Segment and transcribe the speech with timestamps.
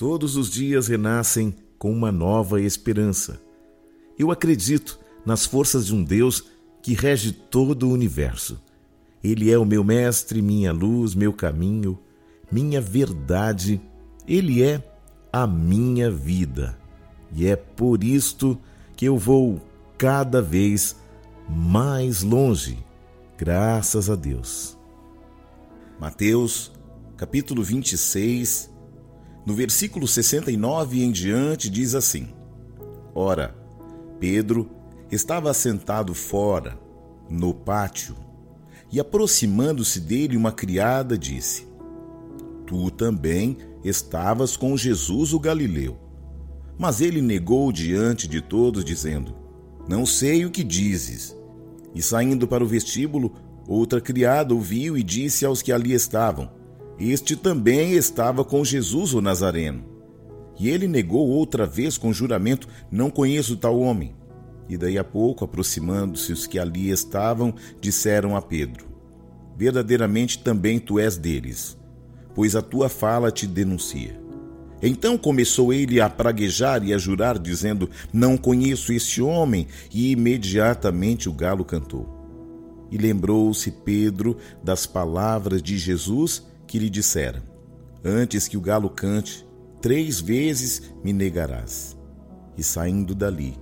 [0.00, 3.38] Todos os dias renascem com uma nova esperança.
[4.18, 6.42] Eu acredito nas forças de um Deus
[6.80, 8.58] que rege todo o universo.
[9.22, 11.98] Ele é o meu mestre, minha luz, meu caminho,
[12.50, 13.78] minha verdade.
[14.26, 14.82] Ele é
[15.30, 16.78] a minha vida.
[17.30, 18.58] E é por isto
[18.96, 19.60] que eu vou
[19.98, 20.96] cada vez
[21.46, 22.78] mais longe,
[23.36, 24.78] graças a Deus.
[26.00, 26.72] Mateus,
[27.18, 28.69] capítulo 26,
[29.50, 32.28] no versículo 69 em diante, diz assim:
[33.12, 33.52] Ora,
[34.20, 34.70] Pedro
[35.10, 36.78] estava sentado fora,
[37.28, 38.14] no pátio,
[38.92, 41.66] e aproximando-se dele, uma criada disse:
[42.64, 45.98] Tu também estavas com Jesus o Galileu.
[46.78, 49.34] Mas ele negou diante de todos, dizendo:
[49.88, 51.36] Não sei o que dizes.
[51.92, 53.34] E saindo para o vestíbulo,
[53.66, 56.59] outra criada ouviu e disse aos que ali estavam:
[57.00, 59.82] Este também estava com Jesus o Nazareno.
[60.58, 64.14] E ele negou outra vez com juramento: Não conheço tal homem.
[64.68, 68.86] E daí a pouco, aproximando-se os que ali estavam, disseram a Pedro:
[69.56, 71.74] Verdadeiramente também tu és deles,
[72.34, 74.20] pois a tua fala te denuncia.
[74.82, 79.66] Então começou ele a praguejar e a jurar, dizendo: Não conheço este homem.
[79.90, 82.20] E imediatamente o galo cantou.
[82.90, 87.42] E lembrou-se Pedro das palavras de Jesus que lhe dissera:
[88.04, 89.44] Antes que o galo cante,
[89.82, 91.98] três vezes me negarás.
[92.56, 93.58] E saindo dali,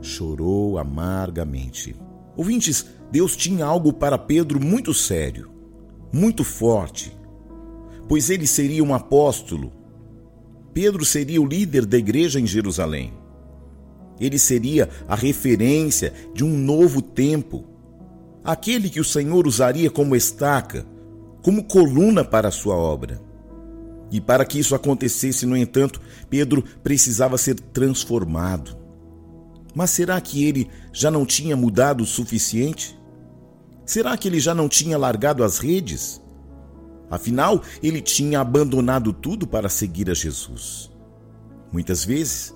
[0.00, 1.94] chorou amargamente.
[2.34, 5.50] Ouvintes, Deus tinha algo para Pedro muito sério,
[6.10, 7.14] muito forte,
[8.08, 9.70] pois ele seria um apóstolo.
[10.72, 13.12] Pedro seria o líder da igreja em Jerusalém.
[14.18, 17.66] Ele seria a referência de um novo tempo,
[18.42, 20.86] aquele que o Senhor usaria como estaca,
[21.42, 23.20] como coluna para a sua obra.
[24.10, 28.76] E para que isso acontecesse, no entanto, Pedro precisava ser transformado.
[29.74, 32.98] Mas será que ele já não tinha mudado o suficiente?
[33.86, 36.20] Será que ele já não tinha largado as redes?
[37.10, 40.90] Afinal, ele tinha abandonado tudo para seguir a Jesus.
[41.72, 42.54] Muitas vezes,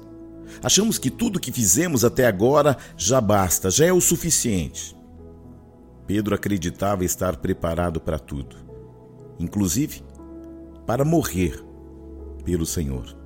[0.63, 4.97] achamos que tudo que fizemos até agora já basta, já é o suficiente.
[6.07, 8.57] Pedro acreditava estar preparado para tudo,
[9.39, 10.03] inclusive
[10.87, 11.63] para morrer
[12.45, 13.17] pelo Senhor.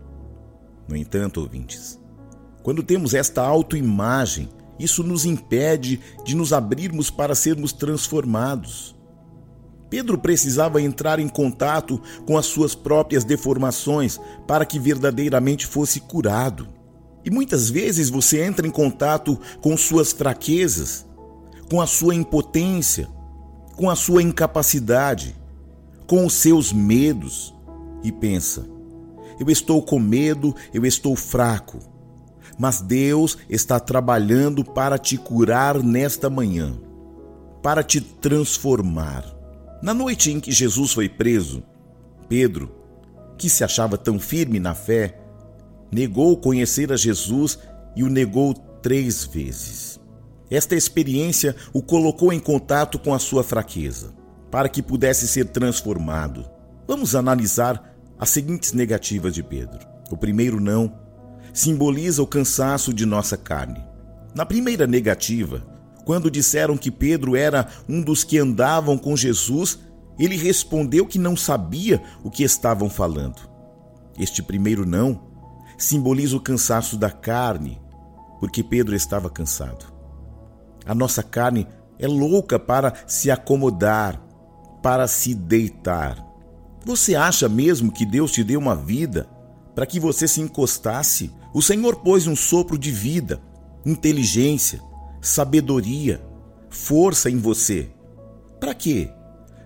[0.87, 2.01] No entanto, ouvintes,
[2.63, 4.49] quando temos esta autoimagem,
[4.79, 8.97] isso nos impede de nos abrirmos para sermos transformados.
[9.91, 16.69] Pedro precisava entrar em contato com as suas próprias deformações para que verdadeiramente fosse curado.
[17.25, 21.07] E muitas vezes você entra em contato com suas fraquezas,
[21.71, 23.09] com a sua impotência,
[23.77, 25.35] com a sua incapacidade,
[26.09, 27.55] com os seus medos
[28.03, 28.67] e pensa:
[29.39, 31.79] eu estou com medo, eu estou fraco
[32.59, 36.77] mas Deus está trabalhando para te curar nesta manhã,
[37.63, 39.25] para te transformar.
[39.81, 41.63] Na noite em que Jesus foi preso,
[42.29, 42.75] Pedro,
[43.39, 45.21] que se achava tão firme na fé,
[45.91, 47.59] negou conhecer a Jesus
[47.95, 48.53] e o negou
[48.83, 50.01] três vezes.
[50.51, 54.13] Esta experiência o colocou em contato com a sua fraqueza,
[54.51, 56.49] para que pudesse ser transformado.
[56.87, 59.79] Vamos analisar as seguintes negativas de Pedro.
[60.11, 60.93] O primeiro não
[61.53, 63.83] simboliza o cansaço de nossa carne.
[64.35, 65.63] Na primeira negativa,
[66.05, 69.79] quando disseram que Pedro era um dos que andavam com Jesus,
[70.19, 73.49] ele respondeu que não sabia o que estavam falando.
[74.19, 75.29] Este primeiro não
[75.77, 77.81] simboliza o cansaço da carne,
[78.41, 79.87] porque Pedro estava cansado.
[80.85, 81.67] A nossa carne
[81.99, 84.21] é louca para se acomodar,
[84.83, 86.25] para se deitar.
[86.85, 89.29] Você acha mesmo que Deus te deu uma vida
[89.75, 93.41] para que você se encostasse o Senhor pôs um sopro de vida,
[93.85, 94.81] inteligência,
[95.21, 96.23] sabedoria,
[96.69, 97.91] força em você.
[98.61, 99.11] Para quê?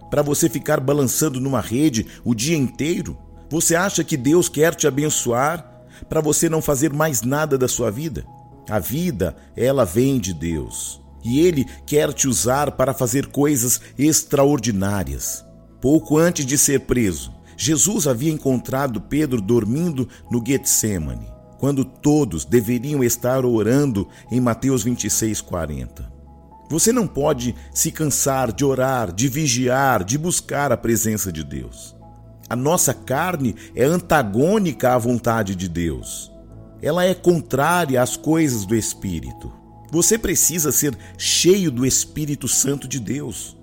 [0.08, 3.18] Para você ficar balançando numa rede o dia inteiro?
[3.50, 7.90] Você acha que Deus quer te abençoar para você não fazer mais nada da sua
[7.90, 8.24] vida?
[8.70, 11.01] A vida, ela vem de Deus.
[11.24, 15.44] E Ele quer te usar para fazer coisas extraordinárias.
[15.80, 21.32] Pouco antes de ser preso, Jesus havia encontrado Pedro dormindo no Getsemane
[21.62, 26.12] quando todos deveriam estar orando em Mateus 26, 40.
[26.68, 31.94] Você não pode se cansar de orar, de vigiar, de buscar a presença de Deus.
[32.50, 36.32] A nossa carne é antagônica à vontade de Deus.
[36.82, 39.52] Ela é contrária às coisas do Espírito.
[39.92, 43.54] Você precisa ser cheio do Espírito Santo de Deus.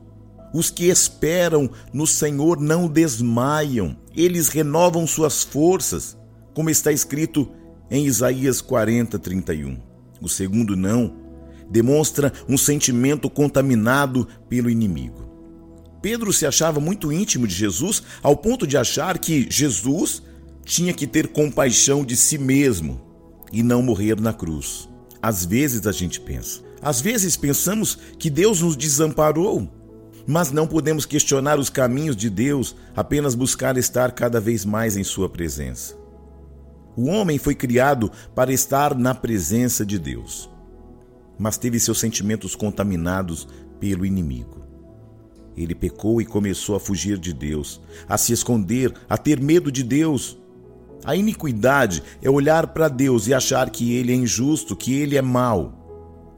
[0.54, 6.16] Os que esperam no Senhor não desmaiam, eles renovam suas forças
[6.54, 7.52] como está escrito
[7.90, 9.80] em Isaías 40, 31.
[10.22, 11.16] O segundo não
[11.68, 15.28] demonstra um sentimento contaminado pelo inimigo.
[16.00, 20.22] Pedro se achava muito íntimo de Jesus ao ponto de achar que Jesus
[20.64, 23.02] tinha que ter compaixão de si mesmo
[23.52, 24.88] e não morrer na cruz.
[25.22, 29.70] Às vezes a gente pensa, às vezes pensamos que Deus nos desamparou,
[30.26, 35.04] mas não podemos questionar os caminhos de Deus, apenas buscar estar cada vez mais em
[35.04, 35.98] Sua presença.
[36.96, 40.50] O homem foi criado para estar na presença de Deus,
[41.38, 43.48] mas teve seus sentimentos contaminados
[43.80, 44.60] pelo inimigo.
[45.56, 49.84] Ele pecou e começou a fugir de Deus, a se esconder, a ter medo de
[49.84, 50.38] Deus.
[51.04, 55.22] A iniquidade é olhar para Deus e achar que Ele é injusto, que Ele é
[55.22, 55.80] mau.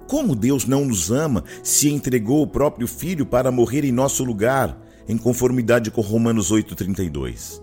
[0.08, 4.78] Como Deus não nos ama se entregou o próprio Filho para morrer em nosso lugar,
[5.08, 7.62] em conformidade com Romanos 8,32?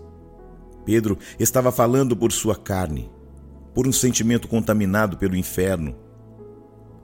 [0.83, 3.09] Pedro estava falando por sua carne,
[3.73, 5.95] por um sentimento contaminado pelo inferno.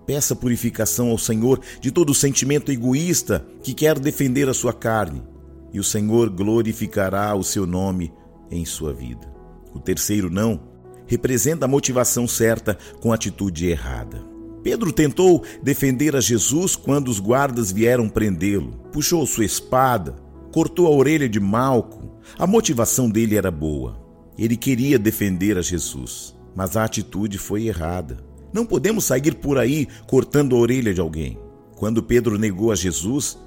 [0.06, 5.24] Peça purificação ao Senhor de todo sentimento egoísta que quer defender a sua carne,
[5.72, 8.12] e o Senhor glorificará o seu nome
[8.52, 9.35] em sua vida.
[9.75, 10.60] O terceiro não
[11.06, 14.24] representa a motivação certa com atitude errada.
[14.63, 18.72] Pedro tentou defender a Jesus quando os guardas vieram prendê-lo.
[18.92, 20.16] Puxou sua espada,
[20.51, 22.19] cortou a orelha de Malco.
[22.39, 24.04] A motivação dele era boa.
[24.38, 28.18] Ele queria defender a Jesus, mas a atitude foi errada.
[28.51, 31.38] Não podemos sair por aí cortando a orelha de alguém.
[31.75, 33.38] Quando Pedro negou a Jesus,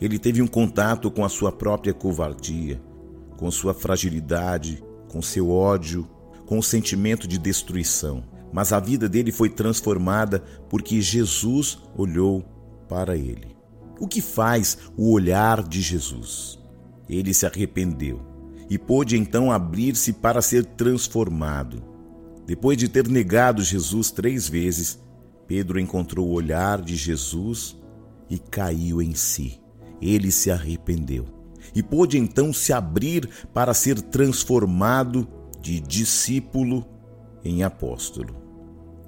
[0.00, 2.80] ele teve um contato com a sua própria covardia,
[3.36, 4.82] com sua fragilidade,
[5.12, 6.08] com seu ódio,
[6.46, 8.24] com o sentimento de destruição.
[8.52, 12.42] Mas a vida dele foi transformada porque Jesus olhou
[12.88, 13.56] para ele.
[14.00, 16.58] O que faz o olhar de Jesus?
[17.08, 18.20] Ele se arrependeu
[18.68, 21.82] e pôde então abrir-se para ser transformado.
[22.46, 24.98] Depois de ter negado Jesus três vezes,
[25.46, 27.76] Pedro encontrou o olhar de Jesus
[28.28, 29.60] e caiu em si.
[30.00, 31.41] Ele se arrependeu
[31.74, 35.26] e pôde então se abrir para ser transformado
[35.60, 36.84] de discípulo
[37.44, 38.34] em apóstolo.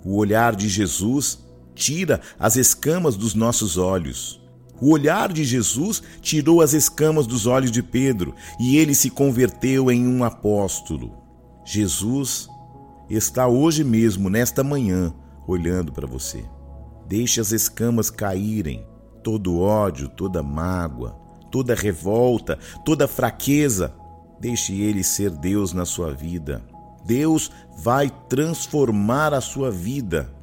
[0.04, 1.38] O olhar de Jesus
[1.74, 4.40] tira as escamas dos nossos olhos.
[4.80, 9.90] O olhar de Jesus tirou as escamas dos olhos de Pedro e ele se converteu
[9.90, 11.16] em um apóstolo.
[11.64, 12.48] Jesus
[13.08, 15.14] está hoje mesmo, nesta manhã,
[15.46, 16.44] olhando para você.
[17.06, 18.86] Deixe as escamas caírem,
[19.22, 21.18] todo ódio, toda mágoa,
[21.54, 23.94] toda revolta, toda fraqueza.
[24.40, 26.60] Deixe Ele ser Deus na sua vida.
[27.06, 27.48] Deus
[27.78, 30.34] vai transformar a sua vida.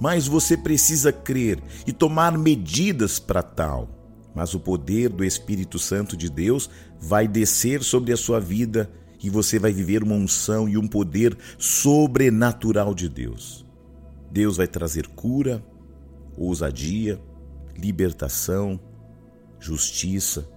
[0.00, 3.88] Mas você precisa crer e tomar medidas para tal.
[4.34, 6.68] Mas o poder do Espírito Santo de Deus
[7.00, 8.90] vai descer sobre a sua vida
[9.22, 13.64] e você vai viver uma unção e um poder sobrenatural de Deus.
[14.28, 15.64] Deus vai trazer cura,
[16.36, 17.20] ousadia,
[17.78, 18.80] libertação,
[19.62, 20.48] justiça.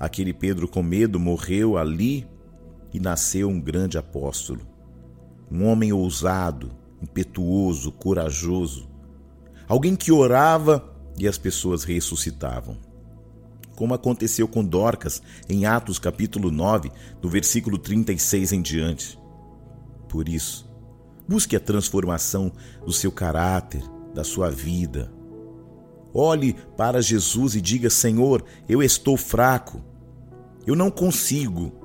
[0.00, 2.26] Aquele Pedro com medo morreu ali
[2.92, 4.66] e nasceu um grande apóstolo.
[5.50, 8.88] Um homem ousado, impetuoso, corajoso.
[9.68, 12.78] Alguém que orava e as pessoas ressuscitavam.
[13.76, 16.90] Como aconteceu com Dorcas em Atos capítulo 9,
[17.20, 19.18] do versículo 36 em diante.
[20.08, 20.70] Por isso,
[21.28, 22.52] busque a transformação
[22.84, 23.82] do seu caráter,
[24.14, 25.12] da sua vida,
[26.14, 29.82] Olhe para Jesus e diga: Senhor, eu estou fraco,
[30.66, 31.80] eu não consigo.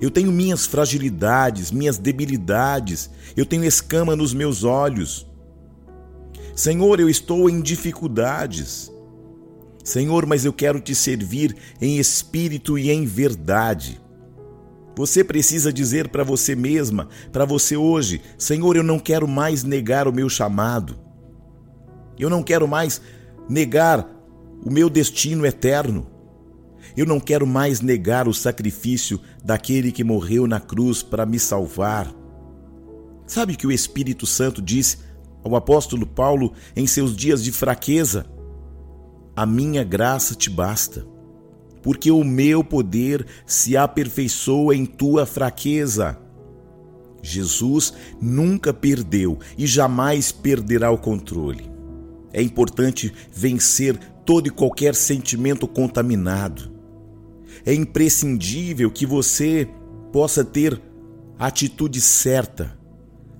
[0.00, 5.26] Eu tenho minhas fragilidades, minhas debilidades, eu tenho escama nos meus olhos.
[6.54, 8.92] Senhor, eu estou em dificuldades.
[9.82, 14.00] Senhor, mas eu quero te servir em espírito e em verdade.
[14.94, 20.06] Você precisa dizer para você mesma, para você hoje: Senhor, eu não quero mais negar
[20.06, 20.98] o meu chamado.
[22.18, 23.00] Eu não quero mais
[23.48, 24.08] negar
[24.64, 26.06] o meu destino eterno.
[26.96, 32.12] Eu não quero mais negar o sacrifício daquele que morreu na cruz para me salvar.
[33.26, 34.98] Sabe que o Espírito Santo disse
[35.44, 38.26] ao apóstolo Paulo em seus dias de fraqueza:
[39.36, 41.06] A minha graça te basta,
[41.82, 46.18] porque o meu poder se aperfeiçoa em tua fraqueza.
[47.22, 51.77] Jesus nunca perdeu e jamais perderá o controle.
[52.32, 56.70] É importante vencer todo e qualquer sentimento contaminado.
[57.64, 59.68] É imprescindível que você
[60.12, 60.80] possa ter
[61.38, 62.76] a atitude certa,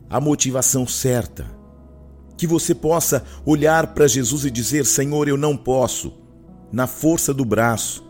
[0.09, 1.47] a motivação certa.
[2.37, 6.15] Que você possa olhar para Jesus e dizer: Senhor, eu não posso,
[6.73, 8.05] na força do braço,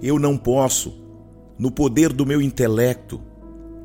[0.00, 0.94] eu não posso,
[1.58, 3.20] no poder do meu intelecto.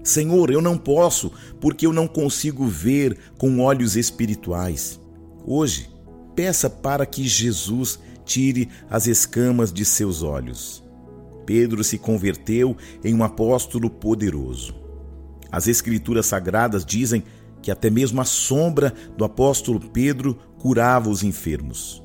[0.03, 4.99] Senhor, eu não posso, porque eu não consigo ver com olhos espirituais.
[5.45, 5.89] Hoje,
[6.37, 10.83] peça para que Jesus tire as escamas de seus olhos.
[11.45, 14.75] Pedro se converteu em um apóstolo poderoso.
[15.51, 17.23] As Escrituras Sagradas dizem
[17.61, 22.03] que até mesmo a sombra do apóstolo Pedro curava os enfermos.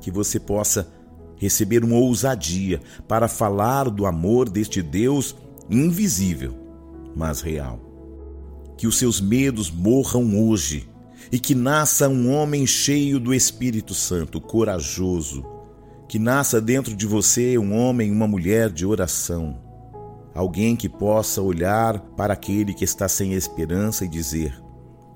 [0.00, 0.88] Que você possa
[1.36, 5.34] receber uma ousadia para falar do amor deste Deus
[5.68, 6.64] invisível
[7.14, 7.80] mas real.
[8.76, 10.88] Que os seus medos morram hoje
[11.30, 15.44] e que nasça um homem cheio do Espírito Santo, corajoso.
[16.08, 19.58] Que nasça dentro de você um homem e uma mulher de oração.
[20.34, 24.60] Alguém que possa olhar para aquele que está sem esperança e dizer: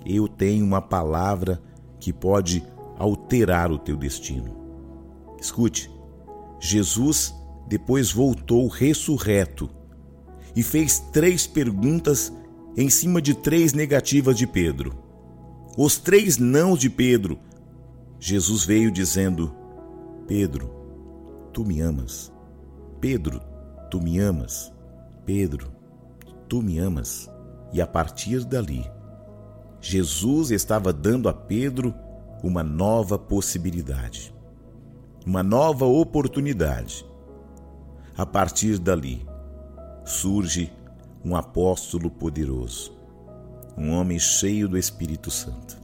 [0.05, 1.61] Eu tenho uma palavra
[2.01, 2.65] que pode
[2.99, 4.57] alterar o teu destino.
[5.41, 5.91] Escute,
[6.61, 7.35] Jesus
[7.69, 9.71] depois voltou ressurreto
[10.57, 12.33] e fez três perguntas
[12.77, 15.08] em cima de três negativas de Pedro.
[15.81, 17.39] Os três não de Pedro.
[18.19, 19.55] Jesus veio dizendo:
[20.27, 20.75] Pedro,
[21.53, 22.33] tu me amas.
[23.01, 23.41] Pedro,
[23.89, 24.73] tu me amas.
[25.25, 25.71] Pedro,
[26.49, 27.31] tu me amas.
[27.73, 28.85] E a partir dali,
[29.81, 31.95] Jesus estava dando a Pedro
[32.43, 34.35] uma nova possibilidade,
[35.25, 37.07] uma nova oportunidade.
[38.17, 39.25] A partir dali,
[40.05, 40.73] surge
[41.25, 42.98] um apóstolo poderoso,
[43.79, 45.79] um homem cheio do Espírito Santo,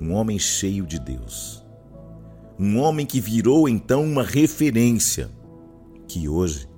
[0.00, 1.64] um homem cheio de Deus,
[2.58, 5.28] um homem que virou então uma referência,
[6.06, 6.68] que hoje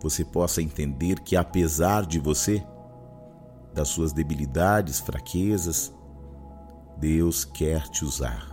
[0.00, 2.64] você possa entender que apesar de você,
[3.74, 5.92] das suas debilidades, fraquezas,
[6.98, 8.48] Deus quer te usar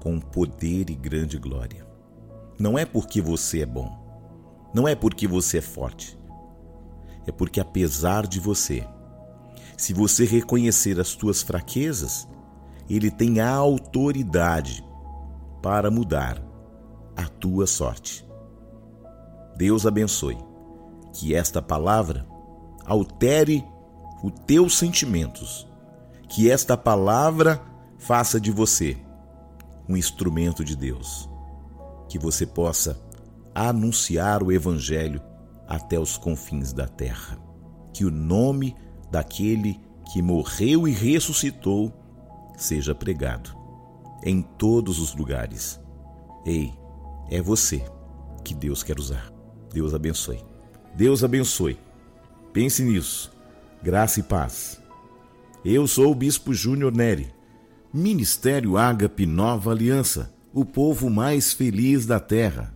[0.00, 1.86] com poder e grande glória.
[2.58, 3.90] Não é porque você é bom,
[4.74, 6.18] não é porque você é forte.
[7.26, 8.86] É porque, apesar de você,
[9.80, 12.28] se você reconhecer as tuas fraquezas,
[12.86, 14.84] Ele tem a autoridade
[15.62, 16.38] para mudar
[17.16, 18.28] a tua sorte.
[19.56, 20.36] Deus abençoe.
[21.14, 22.26] Que esta palavra
[22.84, 23.64] altere
[24.22, 25.66] os teus sentimentos.
[26.28, 27.58] Que esta palavra
[27.96, 28.98] faça de você
[29.88, 31.26] um instrumento de Deus.
[32.06, 33.00] Que você possa
[33.54, 35.22] anunciar o Evangelho
[35.66, 37.38] até os confins da terra.
[37.94, 38.76] Que o nome
[39.10, 39.80] daquele
[40.12, 41.92] que morreu e ressuscitou
[42.56, 43.56] seja pregado
[44.22, 45.80] em todos os lugares.
[46.44, 46.72] Ei,
[47.30, 47.84] é você
[48.44, 49.32] que Deus quer usar.
[49.72, 50.44] Deus abençoe.
[50.94, 51.78] Deus abençoe.
[52.52, 53.32] Pense nisso.
[53.82, 54.80] Graça e paz.
[55.64, 57.32] Eu sou o Bispo Júnior Neri.
[57.92, 62.74] Ministério Ágape Nova Aliança, o povo mais feliz da terra.